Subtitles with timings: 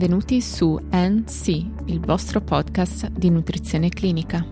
[0.00, 1.48] Benvenuti su NC,
[1.88, 4.42] il vostro podcast di nutrizione clinica.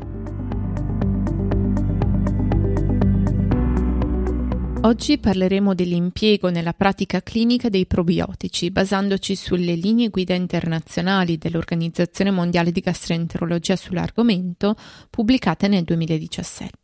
[4.82, 12.70] Oggi parleremo dell'impiego nella pratica clinica dei probiotici, basandoci sulle linee guida internazionali dell'Organizzazione Mondiale
[12.70, 14.76] di Gastroenterologia sull'argomento,
[15.08, 16.76] pubblicate nel 2017.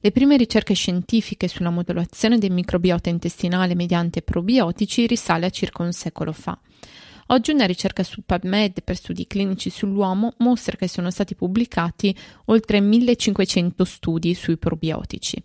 [0.00, 5.92] Le prime ricerche scientifiche sulla modulazione del microbiota intestinale mediante probiotici risale a circa un
[5.92, 6.56] secolo fa.
[7.32, 12.12] Oggi una ricerca su PubMed per studi clinici sull'uomo mostra che sono stati pubblicati
[12.46, 15.40] oltre 1500 studi sui probiotici.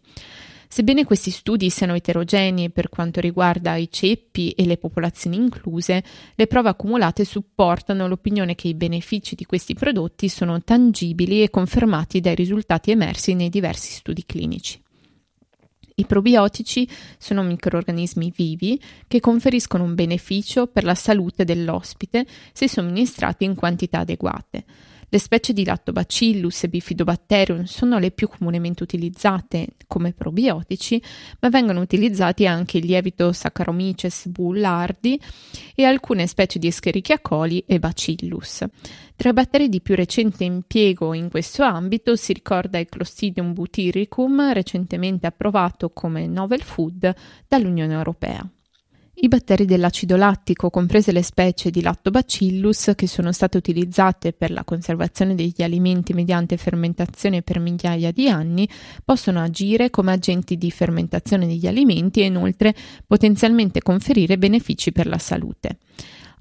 [0.68, 6.04] Sebbene questi studi siano eterogenei per quanto riguarda i ceppi e le popolazioni incluse,
[6.34, 12.20] le prove accumulate supportano l'opinione che i benefici di questi prodotti sono tangibili e confermati
[12.20, 14.82] dai risultati emersi nei diversi studi clinici.
[15.98, 16.86] I probiotici
[17.18, 24.00] sono microorganismi vivi che conferiscono un beneficio per la salute dell'ospite se somministrati in quantità
[24.00, 24.66] adeguate.
[25.08, 31.02] Le specie di Lactobacillus e Bifidobacterium sono le più comunemente utilizzate come probiotici,
[31.40, 35.20] ma vengono utilizzati anche il lievito Saccharomyces boulardii
[35.76, 38.64] e alcune specie di Escherichia coli e Bacillus.
[39.16, 44.52] Tra i batteri di più recente impiego in questo ambito si ricorda il Clostridium butyricum,
[44.52, 47.14] recentemente approvato come novel food
[47.48, 48.46] dall'Unione Europea.
[49.18, 54.66] I batteri dell'acido lattico, comprese le specie di Lactobacillus che sono state utilizzate per la
[54.66, 58.68] conservazione degli alimenti mediante fermentazione per migliaia di anni,
[59.06, 62.76] possono agire come agenti di fermentazione degli alimenti e inoltre
[63.08, 65.78] potenzialmente conferire benefici per la salute.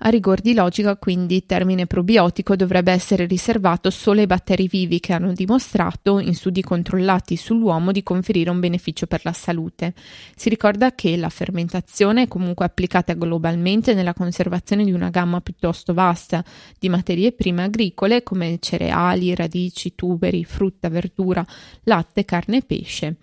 [0.06, 5.00] A rigor di logica, quindi, il termine probiotico dovrebbe essere riservato solo ai batteri vivi
[5.00, 9.94] che hanno dimostrato, in studi controllati sull'uomo, di conferire un beneficio per la salute.
[10.36, 15.94] Si ricorda che la fermentazione è comunque applicata globalmente nella conservazione di una gamma piuttosto
[15.94, 16.44] vasta
[16.78, 21.42] di materie prime agricole come cereali, radici, tuberi, frutta, verdura,
[21.84, 23.16] latte, carne e pesce.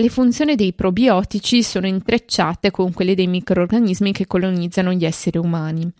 [0.00, 5.90] Le funzioni dei probiotici sono intrecciate con quelle dei microorganismi che colonizzano gli esseri umani.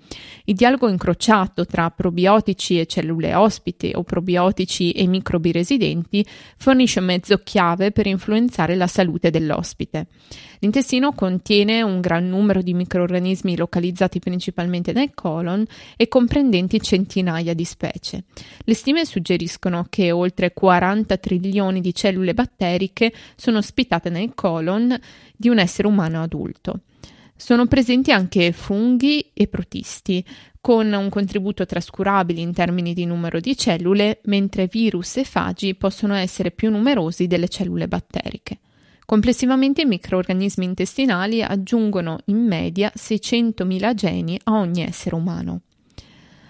[0.48, 6.24] Il dialogo incrociato tra probiotici e cellule ospiti o probiotici e microbi residenti
[6.56, 10.06] fornisce un mezzo chiave per influenzare la salute dell'ospite.
[10.60, 15.66] L'intestino contiene un gran numero di microorganismi localizzati principalmente nel colon
[15.98, 18.24] e comprendenti centinaia di specie.
[18.64, 24.98] Le stime suggeriscono che oltre 40 trilioni di cellule batteriche sono ospitate nel colon
[25.36, 26.80] di un essere umano adulto.
[27.40, 30.24] Sono presenti anche funghi e protisti,
[30.60, 36.14] con un contributo trascurabile in termini di numero di cellule, mentre virus e fagi possono
[36.14, 38.58] essere più numerosi delle cellule batteriche.
[39.06, 45.60] Complessivamente i microorganismi intestinali aggiungono in media 600.000 geni a ogni essere umano.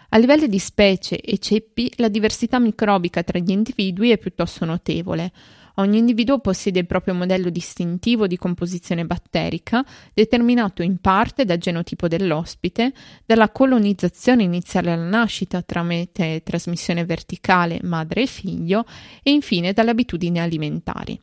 [0.09, 5.33] A livello di specie e ceppi, la diversità microbica tra gli individui è piuttosto notevole.
[5.79, 12.09] Ogni individuo possiede il proprio modello distintivo di composizione batterica, determinato in parte dal genotipo
[12.09, 12.93] dell'ospite,
[13.25, 18.85] dalla colonizzazione iniziale alla nascita tramite trasmissione verticale madre e figlio
[19.23, 21.21] e infine dalle abitudini alimentari.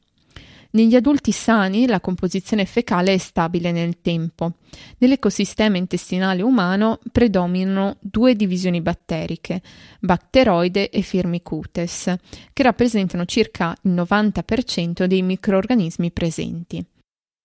[0.75, 4.56] Negli adulti sani la composizione fecale è stabile nel tempo.
[4.97, 9.62] Nell'ecosistema intestinale umano predominano due divisioni batteriche,
[10.02, 12.14] Bacteroide e Firmicutes,
[12.52, 16.85] che rappresentano circa il 90% dei microorganismi presenti.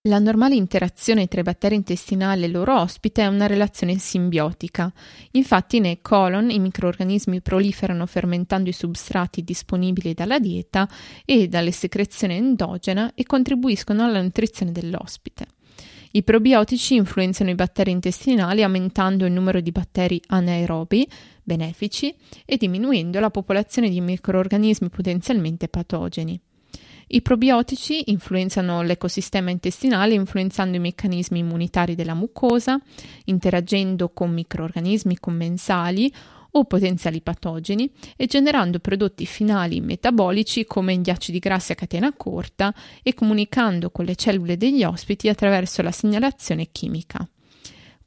[0.05, 4.91] La normale interazione tra i batteri intestinali e il loro ospite è una relazione simbiotica.
[5.33, 10.89] Infatti nel colon i microorganismi proliferano fermentando i substrati disponibili dalla dieta
[11.23, 15.45] e dalle secrezioni endogena e contribuiscono alla nutrizione dell'ospite.
[16.13, 21.07] I probiotici influenzano i batteri intestinali aumentando il numero di batteri anaerobi,
[21.43, 22.11] benefici,
[22.43, 26.41] e diminuendo la popolazione di microorganismi potenzialmente patogeni.
[27.13, 32.79] I probiotici influenzano l'ecosistema intestinale influenzando i meccanismi immunitari della mucosa,
[33.25, 36.13] interagendo con microorganismi commensali
[36.51, 42.73] o potenziali patogeni e generando prodotti finali metabolici come gli acidi grassi a catena corta
[43.03, 47.27] e comunicando con le cellule degli ospiti attraverso la segnalazione chimica.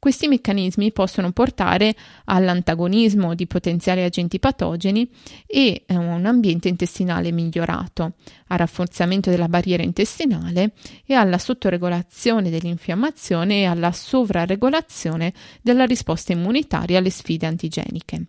[0.05, 5.09] Questi meccanismi possono portare all'antagonismo di potenziali agenti patogeni
[5.47, 8.13] e a un ambiente intestinale migliorato,
[8.49, 10.73] al rafforzamento della barriera intestinale
[11.07, 18.27] e alla sottoregolazione dell'infiammazione e alla sovraregolazione della risposta immunitaria alle sfide antigeniche.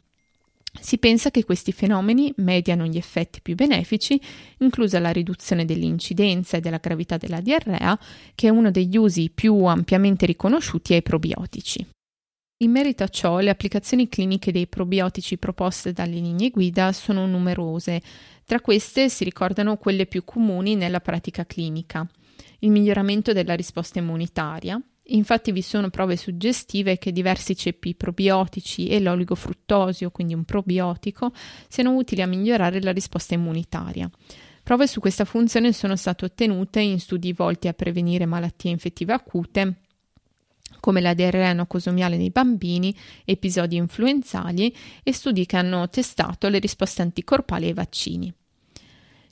[0.80, 4.20] Si pensa che questi fenomeni mediano gli effetti più benefici,
[4.58, 7.98] inclusa la riduzione dell'incidenza e della gravità della diarrea,
[8.34, 11.86] che è uno degli usi più ampiamente riconosciuti ai probiotici.
[12.60, 18.00] In merito a ciò, le applicazioni cliniche dei probiotici proposte dalle linee guida sono numerose.
[18.46, 22.08] Tra queste si ricordano quelle più comuni nella pratica clinica.
[22.60, 24.80] Il miglioramento della risposta immunitaria.
[25.08, 31.32] Infatti vi sono prove suggestive che diversi ceppi probiotici e l'oligofruttosio, quindi un probiotico,
[31.68, 34.10] siano utili a migliorare la risposta immunitaria.
[34.62, 39.74] Prove su questa funzione sono state ottenute in studi volti a prevenire malattie infettive acute
[40.80, 42.94] come la diarrea nocosomiale nei bambini,
[43.24, 48.32] episodi influenzali e studi che hanno testato le risposte anticorpali ai vaccini.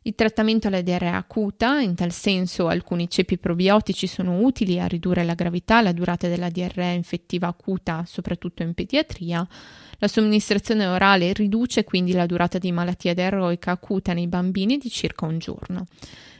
[0.06, 5.24] Il trattamento alla diarrea acuta, in tal senso alcuni ceppi probiotici sono utili a ridurre
[5.24, 9.48] la gravità e la durata della diarrea infettiva acuta, soprattutto in pediatria.
[9.96, 15.24] La somministrazione orale riduce quindi la durata di malattia diarroica acuta nei bambini di circa
[15.24, 15.86] un giorno.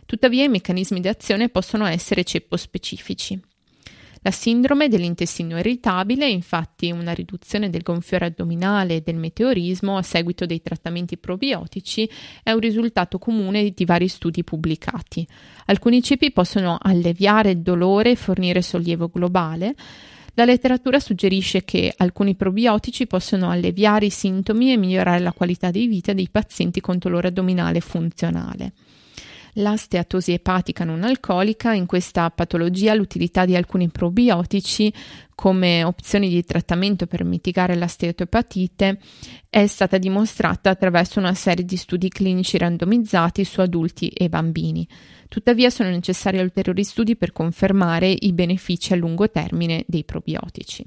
[0.04, 3.40] Tuttavia i meccanismi di azione possono essere ceppo specifici.
[4.26, 10.46] La sindrome dell'intestino irritabile infatti una riduzione del gonfiore addominale e del meteorismo a seguito
[10.46, 12.08] dei trattamenti probiotici
[12.42, 15.28] è un risultato comune di vari studi pubblicati.
[15.66, 19.74] Alcuni cibi possono alleviare il dolore e fornire sollievo globale.
[20.32, 25.86] La letteratura suggerisce che alcuni probiotici possono alleviare i sintomi e migliorare la qualità di
[25.86, 28.72] vita dei pazienti con dolore addominale funzionale
[29.54, 31.72] la steatosi epatica non alcolica.
[31.72, 34.92] In questa patologia l'utilità di alcuni probiotici
[35.34, 38.98] come opzioni di trattamento per mitigare la steatoepatite
[39.50, 44.86] è stata dimostrata attraverso una serie di studi clinici randomizzati su adulti e bambini.
[45.28, 50.86] Tuttavia sono necessari ulteriori studi per confermare i benefici a lungo termine dei probiotici.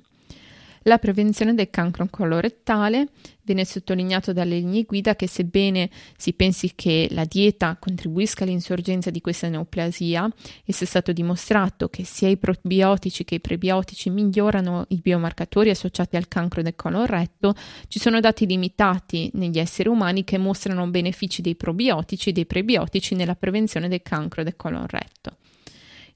[0.88, 3.10] La prevenzione del cancro colorettale
[3.44, 9.20] viene sottolineato dalle linee guida che sebbene si pensi che la dieta contribuisca all'insorgenza di
[9.20, 10.30] questa neoplasia
[10.64, 16.16] e sia stato dimostrato che sia i probiotici che i prebiotici migliorano i biomarcatori associati
[16.16, 17.54] al cancro del colon retto,
[17.90, 23.14] ci sono dati limitati negli esseri umani che mostrano benefici dei probiotici e dei prebiotici
[23.14, 25.36] nella prevenzione del cancro del colon retto.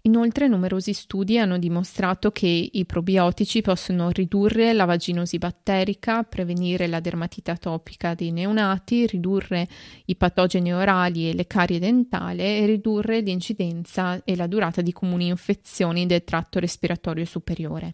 [0.04, 7.00] Inoltre numerosi studi hanno dimostrato che i probiotici possono ridurre la vaginosi batterica, prevenire la
[7.00, 9.68] dermatite atopica dei neonati, ridurre
[10.06, 15.28] i patogeni orali e le carie dentale e ridurre l'incidenza e la durata di comuni
[15.28, 17.94] infezioni del tratto respiratorio superiore.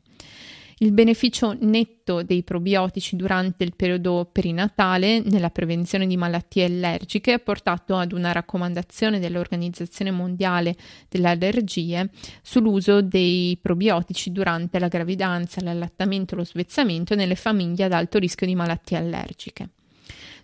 [0.80, 7.40] Il beneficio netto dei probiotici durante il periodo perinatale nella prevenzione di malattie allergiche ha
[7.40, 10.76] portato ad una raccomandazione dell'Organizzazione Mondiale
[11.10, 12.12] delle Allergie
[12.44, 18.46] sull'uso dei probiotici durante la gravidanza, l'allattamento e lo svezzamento nelle famiglie ad alto rischio
[18.46, 19.70] di malattie allergiche.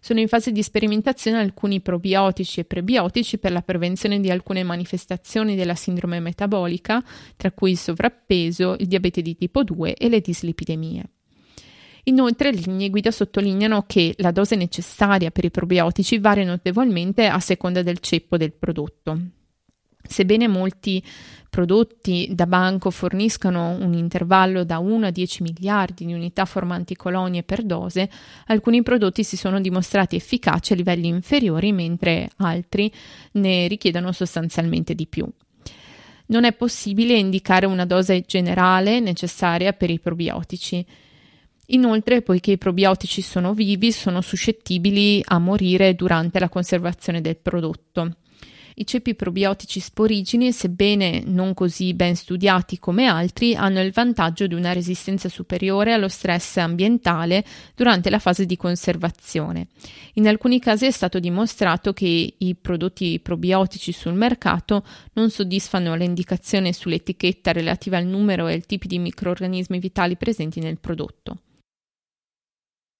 [0.03, 5.55] Sono in fase di sperimentazione alcuni probiotici e prebiotici per la prevenzione di alcune manifestazioni
[5.55, 7.01] della sindrome metabolica,
[7.37, 11.03] tra cui il sovrappeso, il diabete di tipo 2 e le dislipidemie.
[12.03, 17.39] Inoltre le linee guida sottolineano che la dose necessaria per i probiotici varia notevolmente a
[17.39, 19.17] seconda del ceppo del prodotto.
[20.05, 21.03] Sebbene molti
[21.49, 27.43] prodotti da banco forniscano un intervallo da 1 a 10 miliardi di unità formanti colonie
[27.43, 28.09] per dose,
[28.47, 32.91] alcuni prodotti si sono dimostrati efficaci a livelli inferiori, mentre altri
[33.33, 35.27] ne richiedono sostanzialmente di più.
[36.25, 40.83] Non è possibile indicare una dose generale necessaria per i probiotici.
[41.67, 48.15] Inoltre, poiché i probiotici sono vivi, sono suscettibili a morire durante la conservazione del prodotto.
[48.75, 54.55] I ceppi probiotici sporigini, sebbene non così ben studiati come altri, hanno il vantaggio di
[54.55, 57.43] una resistenza superiore allo stress ambientale
[57.75, 59.67] durante la fase di conservazione.
[60.13, 66.05] In alcuni casi è stato dimostrato che i prodotti probiotici sul mercato non soddisfano le
[66.05, 71.37] indicazioni sull'etichetta relativa al numero e al tipo di microorganismi vitali presenti nel prodotto.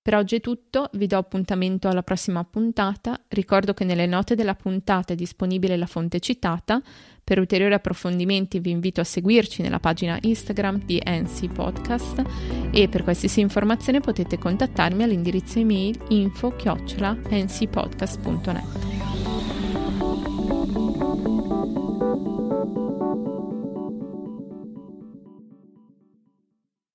[0.03, 3.17] Per oggi è tutto, vi do appuntamento alla prossima puntata.
[3.29, 6.81] Ricordo che nelle note della puntata è disponibile la fonte citata.
[7.23, 12.21] Per ulteriori approfondimenti vi invito a seguirci nella pagina Instagram di NC Podcast
[12.71, 18.92] e per qualsiasi informazione potete contattarmi all'indirizzo email info-ncpodcast.net.